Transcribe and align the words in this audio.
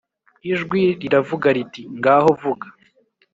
Ijwi 0.51 0.81
riravuga 1.01 1.47
riti 1.55 1.81
«Ngaho 1.97 2.29
vuga!» 2.41 2.67